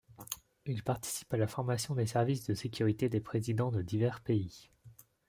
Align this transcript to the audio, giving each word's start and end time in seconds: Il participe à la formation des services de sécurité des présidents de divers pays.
Il 0.65 0.81
participe 0.81 1.31
à 1.31 1.37
la 1.37 1.45
formation 1.45 1.93
des 1.93 2.07
services 2.07 2.47
de 2.47 2.55
sécurité 2.55 3.07
des 3.07 3.19
présidents 3.21 3.69
de 3.69 3.83
divers 3.83 4.19
pays. 4.21 4.71